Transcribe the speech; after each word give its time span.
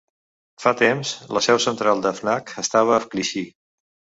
Fa 0.63 0.71
temps 0.79 1.11
la 1.37 1.43
seu 1.47 1.61
central 1.67 2.03
de 2.07 2.15
Fnac 2.21 2.57
estava 2.65 2.99
a 2.99 3.07
Clichy. 3.13 3.45